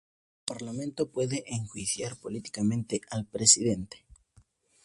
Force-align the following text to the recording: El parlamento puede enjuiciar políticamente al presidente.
El 0.39 0.45
parlamento 0.51 1.11
puede 1.11 1.43
enjuiciar 1.53 2.17
políticamente 2.17 3.01
al 3.11 3.27
presidente. 3.27 4.03